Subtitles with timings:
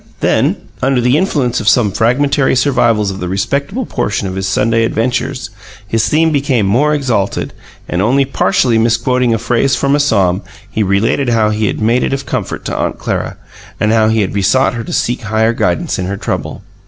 [0.19, 4.83] Then, under the influence of some fragmentary survivals of the respectable portion of his Sunday
[4.83, 5.51] adventures,
[5.87, 7.53] his theme became more exalted;
[7.87, 10.41] and, only partially misquoting a phrase from a psalm,
[10.71, 13.37] he related how he had made it of comfort to Aunt Clara,
[13.79, 16.63] and how he had besought her to seek Higher guidance in her trouble.